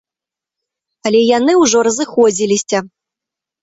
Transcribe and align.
Але 1.11 1.21
яны 1.37 1.51
ўжо 1.63 1.87
разыходзіліся. 1.91 2.87